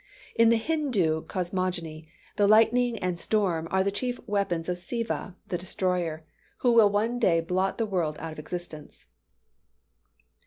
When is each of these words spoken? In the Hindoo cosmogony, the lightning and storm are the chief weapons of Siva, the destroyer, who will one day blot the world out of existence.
In 0.33 0.49
the 0.49 0.57
Hindoo 0.57 1.27
cosmogony, 1.27 2.07
the 2.35 2.47
lightning 2.47 2.97
and 2.97 3.19
storm 3.19 3.67
are 3.69 3.83
the 3.83 3.91
chief 3.91 4.19
weapons 4.25 4.67
of 4.67 4.79
Siva, 4.79 5.35
the 5.49 5.59
destroyer, 5.59 6.25
who 6.65 6.71
will 6.71 6.89
one 6.89 7.19
day 7.19 7.39
blot 7.39 7.77
the 7.77 7.85
world 7.85 8.17
out 8.17 8.31
of 8.31 8.39
existence. 8.39 9.05